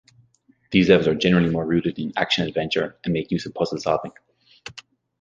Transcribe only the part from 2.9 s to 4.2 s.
and make use of puzzle-solving.